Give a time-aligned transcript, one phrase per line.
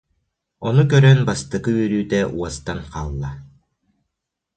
[0.67, 3.31] Ону көрөн бастакы үөрүүтэ уостан хаалла